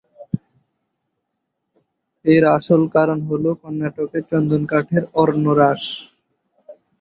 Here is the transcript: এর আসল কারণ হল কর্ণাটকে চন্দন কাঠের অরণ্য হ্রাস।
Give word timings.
এর 2.25 2.43
আসল 2.57 2.81
কারণ 2.95 3.19
হল 3.29 3.45
কর্ণাটকে 3.61 4.19
চন্দন 4.29 4.61
কাঠের 4.71 5.03
অরণ্য 5.15 5.47
হ্রাস। 5.51 5.83